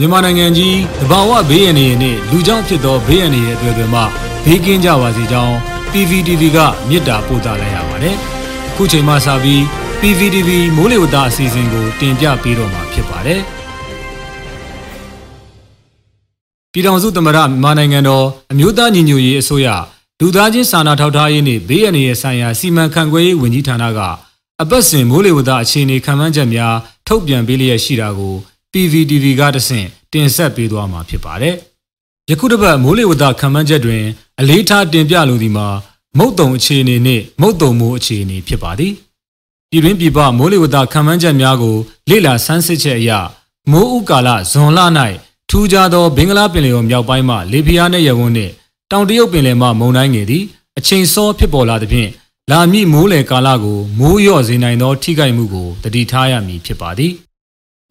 [0.00, 4.04] မြန်မာနိုင်ငံကြီးတဘာဝဘေးရန်တွေနဲ့လူကြောင့်ဖြစ်သောဘေးရန်တွေရဲ့အတွေ့အကြုံမှာ
[4.44, 5.54] ဘေးကင်းကြပါစေကြောင်း
[5.92, 8.16] PVTV ကမေတ္တာပို့သလိုက်ရပါတယ်။
[8.70, 9.60] အခုချိန်မှစပြီး
[10.00, 13.40] PVTV မိုးလေဝသအစီအစဉ်ကို တင်ပြပေးတော့မှာဖြစ်ပါတယ်။
[16.72, 19.68] ပြည်ထောင်စုသမ္မတမြန်မာနိုင်ငံတော်အမျိုးသားညီညွတ်ရေးအစိုးရ
[20.20, 24.00] လူသားချင်းစာနာထောက်ထားရေးနှင့်ဘေးရန်တွေဆိုင်ရာစီမံခန့်ခွဲရေးဝန်ကြီးဌာနက
[24.62, 26.74] အပတ်စဉ်မိုးလေဝသအခြေအနေခံမှန်းချက်များ
[27.06, 28.36] ထုတ်ပြန်ပေးလျက်ရှိတာကို
[28.76, 31.54] PVTV ကတဆင့်တင်ဆက်ပေးသွားမှာဖြစ်ပါတယ်။
[32.30, 34.02] ယခုတစ်ပတ်မိုးလေဝသခံမှန်းချက်တွင်
[34.40, 35.68] အလေးထားတင်ပြလိုသည်မှာ
[36.18, 38.92] မုတ်တုံအခြေအနေနှင့်မုတ်တုံမိုးအခြေအနေဖြစ်ပါသည်။
[39.70, 41.76] ပြည်တွင်းပြည်ပမိုးလေဝသခံမှန်းချက်များကို
[42.10, 43.10] လေ့လာဆန်းစစ်ချက်အရ
[43.70, 44.80] မိုးဥကာလဇွန်လ၌
[45.50, 48.52] ထူးခြားသောဘင်္ဂလားပင်လယ်ော်မြောက်ပိုင်းမှလေပြင်းအားနှင့်ရဝန်းနှင့်
[48.90, 50.44] တောင်တရုတ်ပင်လယ်မှမုန်တိုင်းငယ်သည်
[50.78, 52.10] အချိန်စောဖြစ်ပေါ်လာသဖြင့်
[52.50, 57.14] လာမည့်မိုးလေကာလကိုမိုးလျော့စေနိုင်သော ထိခိုက်မှုကိုတတိထားရမည်ဖြစ်ပါသည်။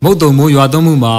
[0.05, 1.16] မုတ်တုံမိုးရွာသွန်းမှုမှာ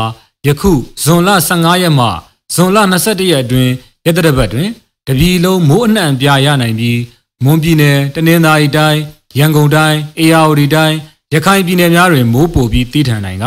[0.47, 0.73] ယခု
[1.03, 2.07] ဇွန်လ15ရက်မှ
[2.55, 3.73] ဇွန်လ22ရက်အတွင်း
[4.07, 4.69] ရတရပတ်တွင်
[5.07, 7.01] တပြည်လုံးမိုးအနှံ့ပြာရနိုင်ပြီး
[7.45, 9.01] မွန်ပြည်နယ်တနင်္သာရီတိုင်း
[9.39, 10.97] ရန်ကုန်တိုင်းအေရဝတီတိုင်း
[11.33, 13.47] ရခိုင်ပြည်နယ်များတွင်မိုးပိုပြီးတည်ထန်နိုင်က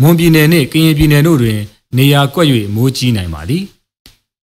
[0.00, 1.58] မွန်ပြည်နယ်နှင့်ကရင်ပြည်နယ်တို့တွင်
[1.96, 3.64] နေရာကွက်၍မိုးကြီးနိုင်ပါသည်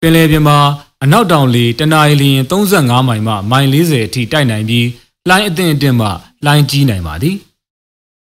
[0.01, 0.59] ပင်လယ်ပြင်မှာ
[1.03, 4.87] အနောက်တောင်လေတနအီလရင်35မိုင်မှမိုင်40အထိတိုက်နိုင်ပြီး
[5.29, 6.09] လှိုင်းအသင့်အတင့်မှ
[6.45, 7.37] လှိုင်းကြီးနိုင်ပါသည်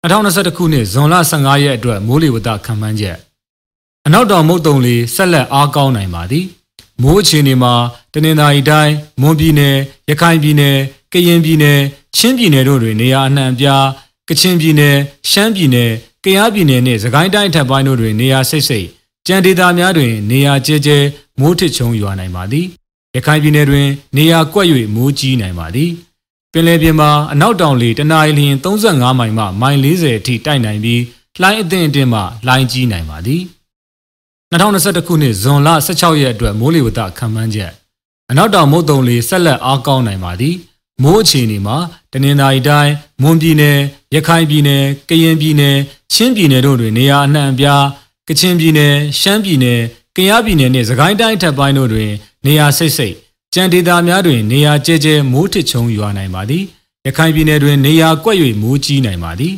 [0.06, 3.18] 2021ခုနှစ်ဇွန်လ15ရက်အတွက်မိုးလေဝသခန့်မှန်းချက်
[4.06, 6.46] အနောက်တောင်မုတ်တုံလေဆက်လက်အားကောင်းနိုင်ပါသည်
[7.02, 7.74] မိုးအခြေအနေမှာ
[8.14, 9.76] တနင်္သာရီတိုင်းမွန်ပြည်နယ်
[10.10, 10.78] ရခိုင်ပြည်နယ်
[11.14, 11.80] ကရင်ပြည်နယ်
[12.16, 13.86] ချင်းပြည်နယ်တို့တွင်နေရာအနှံ့ပြား
[14.30, 14.96] ကချင်ပြည်နယ်
[15.30, 15.92] ရှမ်းပြည်နယ်
[16.24, 18.88] ကယားပြည်နယ်နှင့်စကိုင်းတိုင်းထပ်ပိုင်းတို့တွင်နေရာစိတ်စိတ်
[19.28, 20.98] ကြံဒေသများတွင်နေရာကျဲကျဲ
[21.40, 22.66] မိုးထစ်ချုံရွာနိုင်ပါသည်
[23.16, 25.92] ရခိုင်ပြည်နယ်တွင်နေရာကွက်၍မိုးကြီးနိုင်ပါသည်
[26.58, 31.02] ပင်လယ်ပြင်မှာအနောက်တောင်လေတနအီလရင်35မိုင်မှမိုင်40အထိတိုက်နိုင်ပြီး
[31.42, 33.42] လှိုင်းအသင့်အတင့်မှလှိုင်းကြီးနိုင်ပါသည်
[34.52, 37.72] 2021ခုနှစ်ဇွန်လ16ရက်အတွက်မိုးလေဝသခန့်မှန်းချက်
[38.30, 40.56] အနောက်တောင်မုတ်တုံလေဆက်လက်အားကောင်းနိုင်ပါသည်
[41.04, 41.78] မိုးအခြေအနေမှာ
[42.12, 43.78] တနင်္သာရီတိုင်းမွန်ပြည်နယ်
[44.16, 45.76] ရခိုင်ပြည်နယ်ကရင်ပြည်နယ်
[46.14, 47.84] ချင်းပြည်နယ်တို့တွင်နေရာအနှံ့အပြား
[48.28, 49.82] ကချင်ပြည်နယ်ရှမ်းပြည်နယ်
[50.16, 52.12] ကယားပြည်နယ်နှင့်စကိုင်းတိုင်းထပ်ပိုင်းတို့တွင်
[52.46, 53.16] နေရာစိတ်စိတ်
[53.56, 56.64] ကြံဒေသများတွင် နေရာကျဲကျဲမိုးထစ်ချုံရွာနိုင်ပါသည်
[57.06, 59.56] ရခိုင်ပြည်နယ်တွင်နေရာကွက်၍မိုးကြီးနိုင်ပါသည်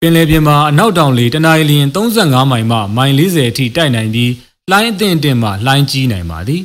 [0.00, 4.32] ပင်လယ်ပြင်မှာအနောက်တောင်လေတနအီလရင်35မိုင်မှမိုင်40အထိတိုက်နိုင်ပြီး
[4.70, 6.62] လှိုင်းအသင့်အင့်မှလှိုင်းကြီးနိုင်ပါသည်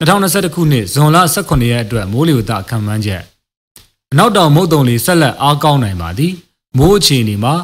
[0.00, 3.22] 2021ခုနှစ်ဇွန်လ18ရက်အတွက်မိုးလေဝသခန့်မှန်းချက်
[4.12, 6.32] အနောက်တောင်မုတ်တုံလေဆက်လက်အားကောင်းနိုင်ပါသည်
[6.78, 7.54] မိုးအခြေအနေမှာ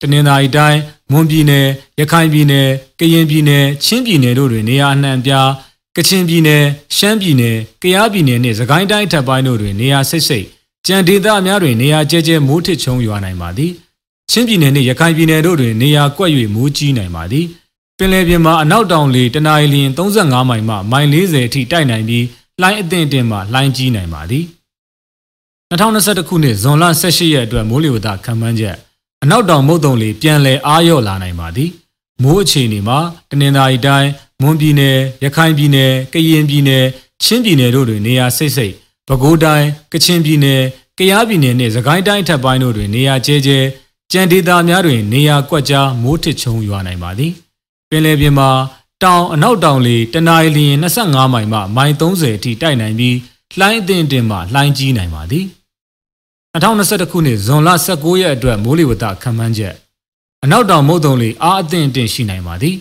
[0.00, 0.80] တနင်္သာရီတိုင်း
[1.12, 1.66] မွန်ပြည်နယ်
[2.00, 2.68] ရခိုင်ပြည်နယ်
[3.00, 5.48] ကရင်ပြည်နယ်ချင်းပြည်နယ်တို့တွင်နေရာအနှံ့ပြား
[5.96, 6.64] ကချင်ပြည်နယ်
[6.96, 10.46] ရှမ်းပြည်နယ်ကယားပြည်နယ်နှင့်စကိုင်းတိုင်းထပ်ပိုင်းတို့တွင်နေရာစိတ်စိတ်
[10.86, 13.72] ကြံဒေသအများတွင်နေရာကျဲကျဲမိုးထစ်ချုံရွာနိုင်ပါသည်
[14.30, 17.46] ချင်းပြည်နယ်နှင့်ရခိုင်ပြည်နယ်တို့တွင်နေရာကွက်၍မိုးကြီးနိုင်ပါသည်
[17.98, 22.24] ပင်လယ်ပြင်မှာအနောက်တောင်လေတနအီလရင်35မိုင်မှမိုင်40အထိတိုက်နိုင်ပြီး
[22.60, 24.44] လှိုင်းအသင့်အင့်မှလှိုင်းကြီးနိုင်ပါသည်
[25.70, 28.76] 2021ခုနှစ်ဇွန်လ18ရက်အတွက်မိုးလေဝသခန့်မှန်းချက်
[29.22, 31.70] အနောက်တောင်မုတ်တုံလေပြန်လည်အားလျော့လာနိုင်ပါသည်
[32.22, 32.98] မိုးအခြေအနေမှာ
[33.30, 34.10] တနင်္သာရီတိုင်း
[34.42, 36.84] မွန်ပြည်နယ်ရခိုင်ပြည်နယ်ကရင်ပြည်နယ်
[37.22, 38.74] ချင်းပြည်နယ်တို့တွင်နေရာစိတ်စိတ်
[39.08, 40.62] ပဲခူးတိုင်းကချင်ပြည်နယ်
[40.98, 43.58] ကယားပြည်နယ်နှင့်စကိုင်းတိုင်းထပ်ပိုင်းတို့တွင်နေရာကျဲကျဲ
[44.12, 47.32] ကြံဒေသများတွင်နေရာကွက်ကြားမိုးထစ်ချုံရွာနိုင်ပါသည်
[47.90, 48.50] ပင်လယ်ပြင်မှာ
[49.02, 53.16] တောင်အနောက်တောင်လေတနအီလရင်25မိုင်မှမိုင်30အထိတိုက်နိုင်ပြီး
[53.58, 55.44] လှိုင်းအသင့်အတင်မှလှိုင်းကြီးနိုင်ပါသည်
[56.54, 59.74] 2021ခုနှစ်ဇွန်လ19ရက်အတွက်မိုးလေဝသခန့်မှန်းချက်
[60.44, 62.76] အနောက်တောင်မုတ်တုံလေအားအသင့်အတင်ရှိနိုင်ပါသည်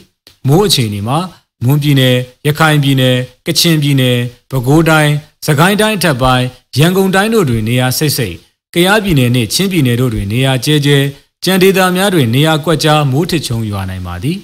[0.48, 1.18] မိုးအခြေအနေမှာ
[1.64, 2.16] မွန်ပြည်နယ်
[2.48, 4.18] ရခိုင်ပြည်နယ်ကချင်ပြည်နယ်
[4.50, 5.14] ပဲခူးတိုင်း
[5.46, 6.46] စကိုင်းတိုင်းထပ်ပိုင်း
[6.78, 8.36] ရန်ကုန်တိုင်းတို့တွင်နေရာစိတ်စိတ်
[8.74, 10.98] ကယားပြည်နယ်နှင့်ချင်းပြည်နယ်တို့တွင်နေရာကျဲကျဲ
[11.44, 14.38] ကြံဒေသများတွင်နေရာကွက်ကြားမိုးထစ်ချုံရွာနိုင်ပါသည်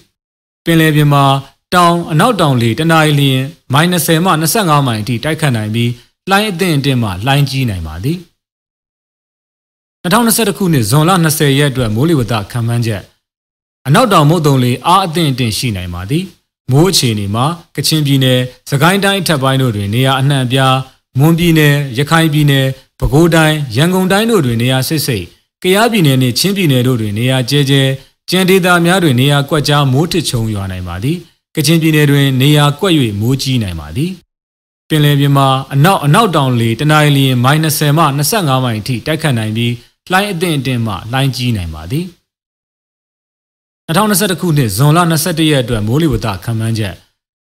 [0.66, 1.23] ပင်လယ်ပြင်မှာ
[1.73, 3.43] တောင်အနောက်တောင်လေတနအီလရင်
[3.73, 5.91] -30 မှ25မိုင်အထိတိုက်ခတ်နိုင်ပြီး
[6.29, 8.17] လှိုင်းအသင့်အင့်မှလှိုင်းကြီးနိုင်ပါသည်
[10.03, 13.01] 2021ခုနှစ်ဇွန်လ20ရက်အတွက်မိုးလေဝသခန့်မှန်းချက်
[13.88, 16.25] အနောက်တောင်မုတ်တုံလေအားအသင့်အင့်ရှိနိုင်ပါသည်
[16.72, 20.75] မိုးအခြေအနေမှာကချင်ပြည်နယ်စကိုင်းတိုင်းထပ်ပိုင်းတို့တွင်နေရာအနှံ့အပြား
[21.19, 22.66] မွန်ပြည်နယ်ရခိုင်ပြည်နယ်
[22.99, 25.25] ပဲခူးတိုင်းရန်ကုန်တိုင်းတို့တွင်နေရာစိတ်စိတ်
[25.63, 27.81] ကယားပြည်နယ်နှင့်ချင်းပြည်နယ်တို့တွင်နေရာကျဲကျဲ
[28.29, 31.17] ကြံဒေသများတွင်နေရာကွက်ကြားမိုးထစ်ချုံရွာနိုင်ပါသည်
[31.55, 34.11] ကချင်ပြည်နယ်တွင်နေရာကွက်၍မိုးကြီးနိုင်ပါသည်
[34.90, 39.73] ပင်လယ်ပြင်မှာအနောက်အနောက်တောင်လေတနအီလရင် -30 မှ25မိုင်အထိတိုက်ခတ်နိုင်ပြီး
[40.11, 42.05] လှိုင်းအသင့်အင့်မှလှိုင်းကြီးနိုင်ပါသည်
[43.89, 46.95] 2021ခုနှစ်ဇွန်လ21ရက်အတွက်မိုးလေဝသခန့်မှန်းချက်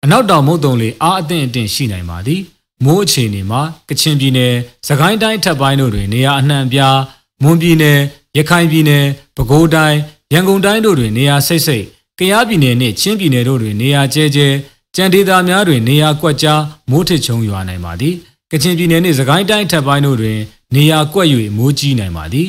[0.05, 2.41] အနောက်တောင်မုတ်တုံလေအားအသင့်အင့်ရှိနိုင်ပါသည်
[2.85, 4.53] မိုးအခြေအနေမှာကချင်ပြည်နယ်၊
[4.89, 6.99] စကိုင်းတိုင်းထပ်ပိုင်းတို့တွင်နေရာအနှံ့ပြား
[7.43, 7.99] မွန်ပြည်နယ်၊
[8.37, 9.05] ရခိုင်ပြည်နယ်၊
[9.37, 9.97] ပဲခူးတိုင်း၊
[10.33, 11.85] ရန်ကုန်တိုင်းတို့တွင်နေရာစိတ်စိတ်
[12.19, 14.49] ကယားပြည်နယ်နှင့်ချင်းပြည်နယ်တို့တွင်နေရာကျဲကျဲ
[14.97, 16.61] ကြံဒေသများတွင်နေရာကွက်ကြား
[16.91, 18.15] မိုးထစ်ချုံရွာနိုင်ပါသည်
[18.53, 20.39] ကချင်ပြည်နယ်နှင့်စကိုင်းတိုင်းထပ်ပိုင်းတို့တွင်
[20.75, 22.49] နေရာကွက်၍မိုးကြီးနိုင်ပါသည်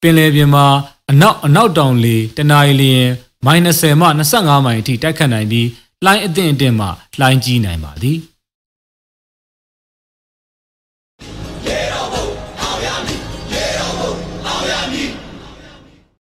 [0.00, 0.66] ပင်လယ်ပြင်မှာ
[1.12, 3.06] အနောက်အနောက်တောင်လေတနအီလျင်
[3.46, 4.06] မိုင်20မှ
[4.36, 5.68] 25မိုင်အထိတိုက်ခတ်နိုင်ပြီး
[6.04, 6.86] လှိုင်းအသင့်အင့်မှ
[7.20, 8.18] လှိုင်းကြီးနိုင်ပါသည်။